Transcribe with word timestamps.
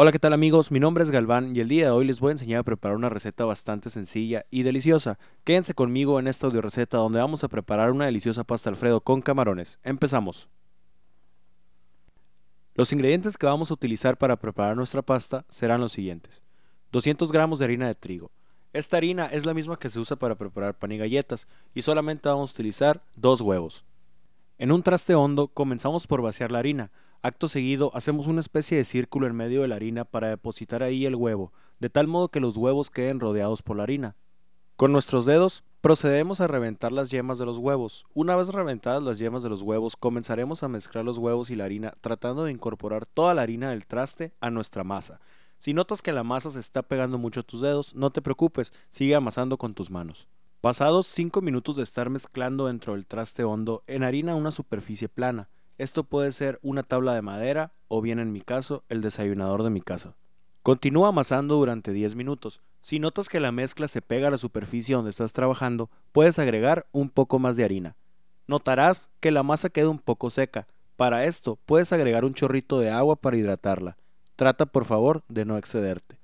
Hola, 0.00 0.12
¿qué 0.12 0.20
tal 0.20 0.32
amigos? 0.32 0.70
Mi 0.70 0.78
nombre 0.78 1.02
es 1.02 1.10
Galván 1.10 1.56
y 1.56 1.58
el 1.58 1.66
día 1.66 1.86
de 1.86 1.90
hoy 1.90 2.04
les 2.04 2.20
voy 2.20 2.28
a 2.28 2.32
enseñar 2.34 2.60
a 2.60 2.62
preparar 2.62 2.96
una 2.96 3.08
receta 3.08 3.44
bastante 3.44 3.90
sencilla 3.90 4.46
y 4.48 4.62
deliciosa. 4.62 5.18
Quédense 5.42 5.74
conmigo 5.74 6.20
en 6.20 6.28
esta 6.28 6.46
audio 6.46 6.62
receta 6.62 6.98
donde 6.98 7.18
vamos 7.18 7.42
a 7.42 7.48
preparar 7.48 7.90
una 7.90 8.04
deliciosa 8.04 8.44
pasta 8.44 8.70
alfredo 8.70 9.00
con 9.00 9.22
camarones. 9.22 9.80
Empezamos. 9.82 10.48
Los 12.76 12.92
ingredientes 12.92 13.36
que 13.36 13.46
vamos 13.46 13.72
a 13.72 13.74
utilizar 13.74 14.16
para 14.16 14.36
preparar 14.36 14.76
nuestra 14.76 15.02
pasta 15.02 15.44
serán 15.48 15.80
los 15.80 15.90
siguientes. 15.90 16.44
200 16.92 17.32
gramos 17.32 17.58
de 17.58 17.64
harina 17.64 17.88
de 17.88 17.96
trigo. 17.96 18.30
Esta 18.72 18.98
harina 18.98 19.26
es 19.26 19.46
la 19.46 19.54
misma 19.54 19.80
que 19.80 19.90
se 19.90 19.98
usa 19.98 20.14
para 20.14 20.36
preparar 20.36 20.78
pan 20.78 20.92
y 20.92 20.98
galletas 20.98 21.48
y 21.74 21.82
solamente 21.82 22.28
vamos 22.28 22.52
a 22.52 22.54
utilizar 22.54 23.02
dos 23.16 23.40
huevos. 23.40 23.84
En 24.58 24.70
un 24.70 24.84
traste 24.84 25.16
hondo 25.16 25.48
comenzamos 25.48 26.06
por 26.06 26.22
vaciar 26.22 26.52
la 26.52 26.60
harina, 26.60 26.92
Acto 27.20 27.48
seguido, 27.48 27.90
hacemos 27.94 28.28
una 28.28 28.40
especie 28.40 28.78
de 28.78 28.84
círculo 28.84 29.26
en 29.26 29.34
medio 29.34 29.62
de 29.62 29.68
la 29.68 29.74
harina 29.74 30.04
para 30.04 30.28
depositar 30.28 30.84
ahí 30.84 31.04
el 31.04 31.16
huevo, 31.16 31.52
de 31.80 31.90
tal 31.90 32.06
modo 32.06 32.28
que 32.28 32.38
los 32.38 32.56
huevos 32.56 32.90
queden 32.90 33.18
rodeados 33.18 33.60
por 33.60 33.76
la 33.76 33.82
harina. 33.82 34.14
Con 34.76 34.92
nuestros 34.92 35.26
dedos 35.26 35.64
procedemos 35.80 36.40
a 36.40 36.46
reventar 36.46 36.92
las 36.92 37.10
yemas 37.10 37.38
de 37.38 37.44
los 37.44 37.58
huevos. 37.58 38.06
Una 38.14 38.36
vez 38.36 38.50
reventadas 38.50 39.02
las 39.02 39.18
yemas 39.18 39.42
de 39.42 39.48
los 39.48 39.62
huevos, 39.62 39.96
comenzaremos 39.96 40.62
a 40.62 40.68
mezclar 40.68 41.04
los 41.04 41.18
huevos 41.18 41.50
y 41.50 41.56
la 41.56 41.64
harina, 41.64 41.92
tratando 42.00 42.44
de 42.44 42.52
incorporar 42.52 43.04
toda 43.04 43.34
la 43.34 43.42
harina 43.42 43.70
del 43.70 43.86
traste 43.86 44.32
a 44.40 44.50
nuestra 44.50 44.84
masa. 44.84 45.20
Si 45.58 45.74
notas 45.74 46.02
que 46.02 46.12
la 46.12 46.22
masa 46.22 46.50
se 46.50 46.60
está 46.60 46.82
pegando 46.82 47.18
mucho 47.18 47.40
a 47.40 47.42
tus 47.42 47.62
dedos, 47.62 47.96
no 47.96 48.10
te 48.10 48.22
preocupes, 48.22 48.72
sigue 48.90 49.16
amasando 49.16 49.58
con 49.58 49.74
tus 49.74 49.90
manos. 49.90 50.28
Pasados 50.60 51.08
5 51.08 51.40
minutos 51.40 51.74
de 51.74 51.82
estar 51.82 52.10
mezclando 52.10 52.66
dentro 52.66 52.92
del 52.92 53.06
traste 53.06 53.42
hondo, 53.42 53.82
enharina 53.88 54.36
una 54.36 54.52
superficie 54.52 55.08
plana. 55.08 55.48
Esto 55.78 56.02
puede 56.02 56.32
ser 56.32 56.58
una 56.62 56.82
tabla 56.82 57.14
de 57.14 57.22
madera 57.22 57.72
o 57.86 58.02
bien 58.02 58.18
en 58.18 58.32
mi 58.32 58.40
caso 58.40 58.84
el 58.88 59.00
desayunador 59.00 59.62
de 59.62 59.70
mi 59.70 59.80
casa. 59.80 60.16
Continúa 60.64 61.08
amasando 61.08 61.54
durante 61.54 61.92
10 61.92 62.16
minutos. 62.16 62.60
Si 62.82 62.98
notas 62.98 63.28
que 63.28 63.40
la 63.40 63.52
mezcla 63.52 63.86
se 63.86 64.02
pega 64.02 64.28
a 64.28 64.30
la 64.32 64.38
superficie 64.38 64.96
donde 64.96 65.10
estás 65.10 65.32
trabajando, 65.32 65.88
puedes 66.12 66.38
agregar 66.40 66.86
un 66.92 67.10
poco 67.10 67.38
más 67.38 67.56
de 67.56 67.64
harina. 67.64 67.96
Notarás 68.48 69.08
que 69.20 69.30
la 69.30 69.44
masa 69.44 69.70
queda 69.70 69.88
un 69.88 70.00
poco 70.00 70.30
seca. 70.30 70.66
Para 70.96 71.24
esto 71.24 71.58
puedes 71.64 71.92
agregar 71.92 72.24
un 72.24 72.34
chorrito 72.34 72.80
de 72.80 72.90
agua 72.90 73.14
para 73.14 73.36
hidratarla. 73.36 73.96
Trata 74.34 74.66
por 74.66 74.84
favor 74.84 75.22
de 75.28 75.44
no 75.44 75.56
excederte. 75.56 76.17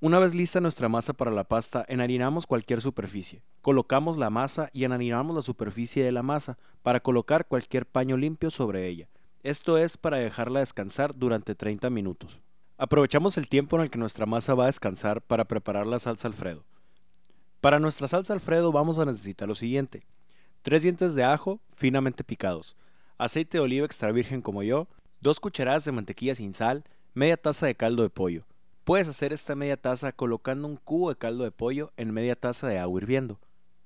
Una 0.00 0.20
vez 0.20 0.32
lista 0.32 0.60
nuestra 0.60 0.88
masa 0.88 1.12
para 1.12 1.32
la 1.32 1.42
pasta, 1.42 1.84
enharinamos 1.88 2.46
cualquier 2.46 2.80
superficie. 2.80 3.42
Colocamos 3.62 4.16
la 4.16 4.30
masa 4.30 4.70
y 4.72 4.84
enharinamos 4.84 5.34
la 5.34 5.42
superficie 5.42 6.04
de 6.04 6.12
la 6.12 6.22
masa 6.22 6.56
para 6.84 7.00
colocar 7.00 7.48
cualquier 7.48 7.84
paño 7.84 8.16
limpio 8.16 8.52
sobre 8.52 8.86
ella. 8.86 9.08
Esto 9.42 9.76
es 9.76 9.96
para 9.96 10.18
dejarla 10.18 10.60
descansar 10.60 11.16
durante 11.16 11.56
30 11.56 11.90
minutos. 11.90 12.40
Aprovechamos 12.76 13.36
el 13.38 13.48
tiempo 13.48 13.74
en 13.74 13.82
el 13.82 13.90
que 13.90 13.98
nuestra 13.98 14.24
masa 14.24 14.54
va 14.54 14.64
a 14.64 14.68
descansar 14.68 15.20
para 15.20 15.46
preparar 15.46 15.84
la 15.84 15.98
salsa 15.98 16.28
alfredo. 16.28 16.64
Para 17.60 17.80
nuestra 17.80 18.06
salsa 18.06 18.32
alfredo 18.34 18.70
vamos 18.70 19.00
a 19.00 19.04
necesitar 19.04 19.48
lo 19.48 19.56
siguiente. 19.56 20.06
3 20.62 20.80
dientes 20.80 21.16
de 21.16 21.24
ajo 21.24 21.60
finamente 21.74 22.22
picados, 22.22 22.76
aceite 23.16 23.58
de 23.58 23.64
oliva 23.64 23.84
extra 23.84 24.12
virgen 24.12 24.42
como 24.42 24.62
yo, 24.62 24.86
2 25.22 25.40
cucharadas 25.40 25.84
de 25.84 25.90
mantequilla 25.90 26.36
sin 26.36 26.54
sal, 26.54 26.84
media 27.14 27.36
taza 27.36 27.66
de 27.66 27.74
caldo 27.74 28.04
de 28.04 28.10
pollo, 28.10 28.44
Puedes 28.88 29.06
hacer 29.06 29.34
esta 29.34 29.54
media 29.54 29.76
taza 29.76 30.12
colocando 30.12 30.66
un 30.66 30.76
cubo 30.76 31.10
de 31.10 31.16
caldo 31.16 31.44
de 31.44 31.50
pollo 31.50 31.92
en 31.98 32.10
media 32.10 32.34
taza 32.34 32.66
de 32.68 32.78
agua 32.78 32.98
hirviendo, 32.98 33.38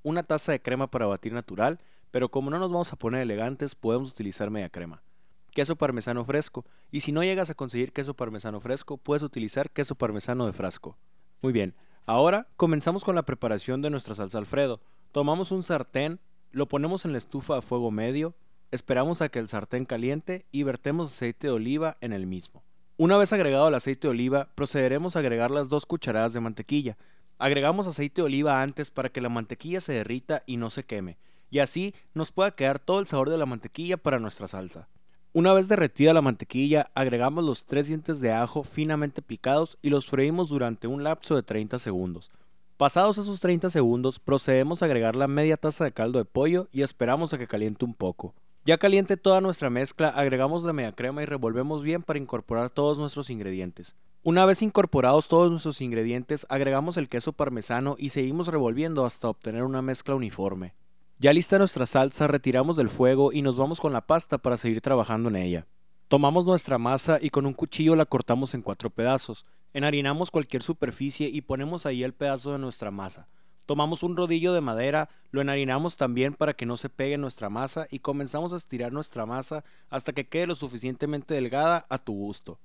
una 0.05 0.22
taza 0.22 0.53
de 0.53 0.62
crema 0.62 0.92
para 0.92 1.06
batir 1.06 1.33
natural, 1.33 1.81
pero 2.12 2.28
como 2.28 2.50
no 2.50 2.61
nos 2.61 2.70
vamos 2.70 2.92
a 2.92 2.97
poner 2.97 3.22
elegantes, 3.22 3.75
podemos 3.75 4.12
utilizar 4.12 4.50
media 4.50 4.69
crema. 4.69 5.03
Queso 5.50 5.75
parmesano 5.75 6.25
fresco, 6.25 6.64
y 6.92 7.00
si 7.00 7.11
no 7.11 7.25
llegas 7.25 7.50
a 7.50 7.55
conseguir 7.55 7.92
queso 7.92 8.14
parmesano 8.14 8.61
fresco, 8.61 8.97
puedes 8.97 9.25
utilizar 9.25 9.72
queso 9.72 9.97
parmesano 9.97 10.47
de 10.47 10.53
frasco. 10.53 10.97
Muy 11.41 11.53
bien, 11.53 11.75
ahora 12.06 12.47
comenzamos 12.55 13.03
con 13.03 13.16
la 13.16 13.25
preparación 13.25 13.83
de 13.83 13.91
nuestra 13.91 14.14
salsa 14.14 14.39
alfredo. 14.39 14.81
Tomamos 15.11 15.50
un 15.50 15.64
sartén, 15.64 16.20
lo 16.53 16.69
ponemos 16.69 17.05
en 17.05 17.10
la 17.10 17.19
estufa 17.19 17.59
a 17.59 17.62
fuego 17.62 17.91
medio, 17.91 18.37
esperamos 18.71 19.21
a 19.21 19.31
que 19.31 19.41
el 19.41 19.49
sartén 19.49 19.84
caliente 19.84 20.47
y 20.53 20.62
vertemos 20.62 21.10
aceite 21.10 21.49
de 21.49 21.55
oliva 21.55 21.97
en 22.00 22.12
el 22.12 22.28
mismo. 22.28 22.62
Una 23.02 23.16
vez 23.16 23.32
agregado 23.32 23.66
el 23.66 23.74
aceite 23.74 24.06
de 24.06 24.12
oliva, 24.12 24.48
procederemos 24.54 25.16
a 25.16 25.18
agregar 25.18 25.50
las 25.50 25.68
dos 25.68 25.86
cucharadas 25.86 26.34
de 26.34 26.38
mantequilla. 26.38 26.96
Agregamos 27.36 27.88
aceite 27.88 28.22
de 28.22 28.26
oliva 28.26 28.62
antes 28.62 28.92
para 28.92 29.08
que 29.08 29.20
la 29.20 29.28
mantequilla 29.28 29.80
se 29.80 29.92
derrita 29.92 30.44
y 30.46 30.56
no 30.56 30.70
se 30.70 30.84
queme, 30.84 31.18
y 31.50 31.58
así 31.58 31.96
nos 32.14 32.30
pueda 32.30 32.52
quedar 32.54 32.78
todo 32.78 33.00
el 33.00 33.08
sabor 33.08 33.28
de 33.28 33.38
la 33.38 33.44
mantequilla 33.44 33.96
para 33.96 34.20
nuestra 34.20 34.46
salsa. 34.46 34.86
Una 35.32 35.52
vez 35.52 35.66
derretida 35.66 36.14
la 36.14 36.22
mantequilla, 36.22 36.92
agregamos 36.94 37.42
los 37.42 37.64
tres 37.64 37.88
dientes 37.88 38.20
de 38.20 38.30
ajo 38.30 38.62
finamente 38.62 39.20
picados 39.20 39.78
y 39.82 39.90
los 39.90 40.06
freímos 40.06 40.48
durante 40.48 40.86
un 40.86 41.02
lapso 41.02 41.34
de 41.34 41.42
30 41.42 41.80
segundos. 41.80 42.30
Pasados 42.76 43.19
esos 43.19 43.40
30 43.40 43.69
segundos, 43.70 44.20
procedemos 44.20 44.80
a 44.80 44.84
agregar 44.84 45.16
la 45.16 45.26
media 45.26 45.56
taza 45.56 45.82
de 45.82 45.90
caldo 45.90 46.20
de 46.20 46.24
pollo 46.24 46.69
y 46.70 46.82
esperamos 46.82 47.34
a 47.34 47.38
que 47.38 47.48
caliente 47.48 47.84
un 47.84 47.94
poco. 47.94 48.32
Ya 48.65 48.78
caliente 48.78 49.17
toda 49.17 49.41
nuestra 49.41 49.71
mezcla, 49.71 50.09
agregamos 50.11 50.62
la 50.62 50.73
media 50.73 50.93
crema 50.93 51.21
y 51.21 51.27
revolvemos 51.27 51.83
bien 51.83 52.00
para 52.00 52.21
incorporar 52.21 52.71
todos 52.71 52.97
nuestros 52.97 53.28
ingredientes. 53.28 53.97
Una 54.23 54.47
vez 54.47 54.62
incorporados 54.62 55.27
todos 55.27 55.50
nuestros 55.50 55.81
ingredientes, 55.81 56.47
agregamos 56.49 56.97
el 56.97 57.09
queso 57.09 57.33
parmesano 57.33 57.97
y 57.99 58.11
seguimos 58.11 58.47
revolviendo 58.47 59.05
hasta 59.05 59.28
obtener 59.28 59.65
una 59.65 59.83
mezcla 59.83 60.15
uniforme. 60.15 60.75
Ya 61.19 61.33
lista 61.33 61.59
nuestra 61.59 61.87
salsa, 61.87 62.28
retiramos 62.28 62.77
del 62.77 62.89
fuego 62.89 63.33
y 63.33 63.43
nos 63.43 63.56
vamos 63.56 63.81
con 63.81 63.93
la 63.93 64.06
pasta 64.06 64.39
para 64.39 64.56
seguir 64.56 64.81
trabajando 64.81 65.29
en 65.29 65.37
ella. 65.37 65.67
Tomamos 66.06 66.47
nuestra 66.47 66.79
masa 66.79 67.19
y 67.21 67.31
con 67.31 67.47
un 67.47 67.55
cuchillo 67.55 67.97
la 67.97 68.06
cortamos 68.06 68.55
en 68.55 68.62
cuatro 68.62 68.91
pedazos. 68.91 69.44
Enharinamos 69.73 70.31
cualquier 70.31 70.62
superficie 70.62 71.29
y 71.29 71.41
ponemos 71.41 71.84
ahí 71.84 72.05
el 72.05 72.12
pedazo 72.12 72.53
de 72.53 72.59
nuestra 72.61 72.93
masa. 72.93 73.27
Tomamos 73.67 74.03
un 74.03 74.17
rodillo 74.17 74.53
de 74.53 74.61
madera, 74.61 75.09
lo 75.31 75.41
enharinamos 75.41 75.97
también 75.97 76.34
para 76.34 76.55
que 76.55 76.67
no 76.67 76.77
se 76.77 76.89
pegue 76.89 77.17
nuestra 77.19 77.49
masa 77.49 77.87
y 77.91 78.00
comenzamos 78.00 78.53
a 78.53 78.56
estirar 78.56 78.93
nuestra 78.93 79.27
masa 79.27 79.65
hasta 79.89 80.12
que 80.12 80.28
quede 80.28 80.47
lo 80.47 80.55
suficientemente 80.55 81.34
delgada 81.34 81.87
a 81.89 81.99
tu 81.99 82.12
gusto. 82.12 82.59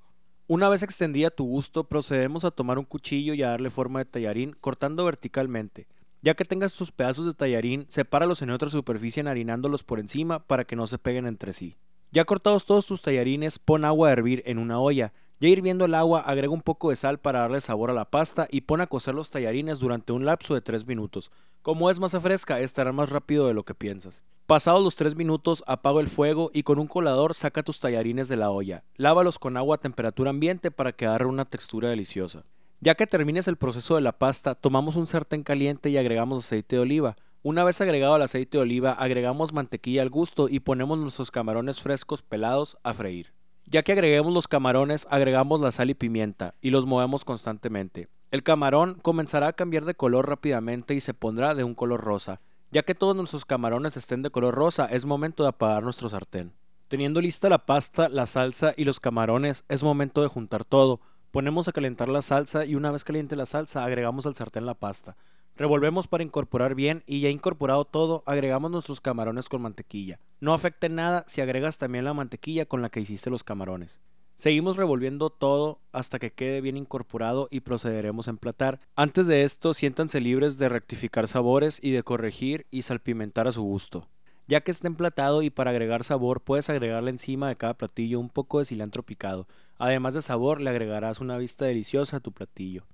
Una 0.47 0.69
vez 0.69 0.81
extendida 0.81 1.29
tu 1.29 1.45
gusto, 1.45 1.83
procedemos 1.83 2.45
a 2.45 2.51
tomar 2.51 2.79
un 2.79 2.85
cuchillo 2.85 3.33
y 3.33 3.43
a 3.43 3.49
darle 3.49 3.69
forma 3.69 3.99
de 3.99 4.05
tallarín 4.05 4.53
cortando 4.53 5.03
verticalmente. 5.03 5.87
Ya 6.21 6.35
que 6.35 6.45
tengas 6.45 6.73
tus 6.73 6.91
pedazos 6.91 7.25
de 7.25 7.33
tallarín, 7.33 7.85
sepáralos 7.89 8.41
en 8.41 8.49
otra 8.49 8.69
superficie 8.69 9.21
enharinándolos 9.21 9.83
por 9.83 9.99
encima 9.99 10.39
para 10.39 10.63
que 10.63 10.75
no 10.75 10.87
se 10.87 10.97
peguen 10.97 11.27
entre 11.27 11.53
sí. 11.53 11.77
Ya 12.11 12.25
cortados 12.25 12.65
todos 12.65 12.85
tus 12.85 13.01
tallarines, 13.01 13.59
pon 13.59 13.85
agua 13.85 14.09
a 14.09 14.13
hervir 14.13 14.41
en 14.45 14.57
una 14.57 14.79
olla 14.79 15.13
ya 15.39 15.49
hirviendo 15.49 15.85
el 15.85 15.93
agua, 15.93 16.21
agrega 16.21 16.53
un 16.53 16.61
poco 16.61 16.89
de 16.89 16.95
sal 16.95 17.19
para 17.19 17.39
darle 17.39 17.61
sabor 17.61 17.91
a 17.91 17.93
la 17.93 18.09
pasta 18.09 18.47
y 18.49 18.61
pone 18.61 18.83
a 18.83 18.87
cocer 18.87 19.13
los 19.13 19.29
tallarines 19.29 19.79
durante 19.79 20.11
un 20.11 20.25
lapso 20.25 20.55
de 20.55 20.61
3 20.61 20.87
minutos. 20.87 21.31
Como 21.61 21.89
es 21.91 21.99
masa 21.99 22.19
fresca, 22.19 22.59
estará 22.59 22.91
más 22.91 23.09
rápido 23.09 23.45
de 23.47 23.53
lo 23.53 23.63
que 23.63 23.75
piensas. 23.75 24.23
Pasados 24.47 24.83
los 24.83 24.95
3 24.95 25.15
minutos, 25.15 25.63
apaga 25.67 25.99
el 25.99 26.07
fuego 26.07 26.49
y 26.53 26.63
con 26.63 26.79
un 26.79 26.87
colador 26.87 27.35
saca 27.35 27.61
tus 27.61 27.79
tallarines 27.79 28.29
de 28.29 28.37
la 28.37 28.49
olla. 28.49 28.83
Lávalos 28.95 29.37
con 29.37 29.57
agua 29.57 29.75
a 29.75 29.79
temperatura 29.79 30.29
ambiente 30.29 30.71
para 30.71 30.93
que 30.93 31.05
agarre 31.05 31.25
una 31.25 31.45
textura 31.45 31.89
deliciosa. 31.89 32.45
Ya 32.79 32.95
que 32.95 33.07
termines 33.07 33.47
el 33.47 33.57
proceso 33.57 33.95
de 33.95 34.01
la 34.01 34.17
pasta, 34.17 34.55
tomamos 34.55 34.95
un 34.95 35.05
sartén 35.05 35.43
caliente 35.43 35.89
y 35.89 35.97
agregamos 35.97 36.45
aceite 36.45 36.77
de 36.77 36.81
oliva. 36.81 37.17
Una 37.43 37.63
vez 37.63 37.79
agregado 37.81 38.15
el 38.15 38.21
aceite 38.21 38.57
de 38.57 38.63
oliva, 38.63 38.93
agregamos 38.93 39.53
mantequilla 39.53 40.01
al 40.01 40.09
gusto 40.09 40.47
y 40.49 40.61
ponemos 40.61 40.97
nuestros 40.97 41.29
camarones 41.29 41.81
frescos 41.81 42.21
pelados 42.21 42.77
a 42.83 42.93
freír. 42.93 43.36
Ya 43.69 43.83
que 43.83 43.91
agreguemos 43.91 44.33
los 44.33 44.47
camarones, 44.47 45.05
agregamos 45.09 45.59
la 45.59 45.73
sal 45.73 45.89
y 45.89 45.93
pimienta 45.93 46.55
y 46.61 46.69
los 46.69 46.85
movemos 46.85 47.25
constantemente. 47.25 48.07
El 48.31 48.41
camarón 48.41 48.93
comenzará 49.01 49.47
a 49.47 49.53
cambiar 49.53 49.83
de 49.83 49.93
color 49.93 50.29
rápidamente 50.29 50.93
y 50.93 51.01
se 51.01 51.13
pondrá 51.13 51.53
de 51.53 51.65
un 51.65 51.75
color 51.75 51.99
rosa. 51.99 52.39
Ya 52.71 52.83
que 52.83 52.95
todos 52.95 53.13
nuestros 53.13 53.43
camarones 53.43 53.97
estén 53.97 54.21
de 54.21 54.29
color 54.29 54.55
rosa, 54.55 54.85
es 54.85 55.05
momento 55.05 55.43
de 55.43 55.49
apagar 55.49 55.83
nuestro 55.83 56.07
sartén. 56.07 56.53
Teniendo 56.87 57.19
lista 57.19 57.49
la 57.49 57.65
pasta, 57.65 58.07
la 58.07 58.25
salsa 58.25 58.73
y 58.77 58.85
los 58.85 59.01
camarones, 59.01 59.65
es 59.67 59.83
momento 59.83 60.21
de 60.21 60.29
juntar 60.29 60.63
todo. 60.63 61.01
Ponemos 61.31 61.67
a 61.67 61.73
calentar 61.73 62.07
la 62.07 62.21
salsa 62.21 62.63
y 62.63 62.75
una 62.75 62.91
vez 62.91 63.03
caliente 63.03 63.35
la 63.35 63.45
salsa, 63.45 63.83
agregamos 63.83 64.25
al 64.25 64.35
sartén 64.35 64.65
la 64.65 64.75
pasta. 64.75 65.17
Revolvemos 65.57 66.05
para 66.05 66.23
incorporar 66.23 66.75
bien 66.75 67.01
y 67.07 67.21
ya 67.21 67.29
incorporado 67.29 67.83
todo, 67.83 68.21
agregamos 68.27 68.69
nuestros 68.69 69.01
camarones 69.01 69.49
con 69.49 69.63
mantequilla. 69.63 70.19
No 70.39 70.53
afecte 70.53 70.87
nada 70.87 71.25
si 71.27 71.41
agregas 71.41 71.79
también 71.79 72.05
la 72.05 72.13
mantequilla 72.13 72.67
con 72.67 72.83
la 72.83 72.89
que 72.89 72.99
hiciste 72.99 73.31
los 73.31 73.43
camarones. 73.43 73.99
Seguimos 74.35 74.77
revolviendo 74.77 75.31
todo 75.31 75.79
hasta 75.91 76.19
que 76.19 76.31
quede 76.31 76.61
bien 76.61 76.77
incorporado 76.77 77.47
y 77.49 77.61
procederemos 77.61 78.27
a 78.27 78.31
emplatar. 78.31 78.79
Antes 78.95 79.25
de 79.25 79.41
esto, 79.41 79.73
siéntanse 79.73 80.21
libres 80.21 80.59
de 80.59 80.69
rectificar 80.69 81.27
sabores 81.27 81.79
y 81.81 81.89
de 81.89 82.03
corregir 82.03 82.67
y 82.69 82.83
salpimentar 82.83 83.47
a 83.47 83.51
su 83.51 83.63
gusto. 83.63 84.07
Ya 84.45 84.61
que 84.61 84.69
esté 84.69 84.85
emplatado 84.85 85.41
y 85.41 85.49
para 85.49 85.71
agregar 85.71 86.03
sabor, 86.03 86.41
puedes 86.41 86.69
agregarle 86.69 87.09
encima 87.09 87.47
de 87.47 87.55
cada 87.55 87.73
platillo 87.73 88.19
un 88.19 88.29
poco 88.29 88.59
de 88.59 88.65
cilantro 88.65 89.01
picado. 89.01 89.47
Además 89.79 90.13
de 90.13 90.21
sabor, 90.21 90.61
le 90.61 90.69
agregarás 90.69 91.19
una 91.19 91.39
vista 91.39 91.65
deliciosa 91.65 92.17
a 92.17 92.19
tu 92.19 92.31
platillo. 92.31 92.85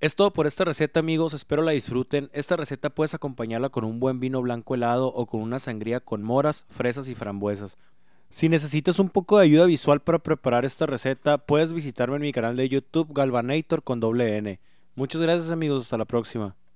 Es 0.00 0.14
todo 0.14 0.32
por 0.32 0.46
esta 0.46 0.64
receta 0.64 1.00
amigos, 1.00 1.34
espero 1.34 1.62
la 1.62 1.72
disfruten. 1.72 2.30
Esta 2.32 2.56
receta 2.56 2.88
puedes 2.88 3.14
acompañarla 3.14 3.70
con 3.70 3.84
un 3.84 3.98
buen 3.98 4.20
vino 4.20 4.40
blanco 4.40 4.76
helado 4.76 5.08
o 5.08 5.26
con 5.26 5.40
una 5.40 5.58
sangría 5.58 5.98
con 5.98 6.22
moras, 6.22 6.64
fresas 6.68 7.08
y 7.08 7.16
frambuesas. 7.16 7.76
Si 8.30 8.48
necesitas 8.48 9.00
un 9.00 9.08
poco 9.08 9.38
de 9.38 9.44
ayuda 9.44 9.66
visual 9.66 9.98
para 10.00 10.20
preparar 10.20 10.64
esta 10.64 10.86
receta, 10.86 11.38
puedes 11.38 11.72
visitarme 11.72 12.14
en 12.14 12.22
mi 12.22 12.32
canal 12.32 12.56
de 12.56 12.68
YouTube 12.68 13.12
Galvanator 13.12 13.82
con 13.82 13.98
doble 13.98 14.36
N. 14.36 14.60
Muchas 14.94 15.20
gracias 15.20 15.50
amigos, 15.50 15.82
hasta 15.82 15.98
la 15.98 16.04
próxima. 16.04 16.58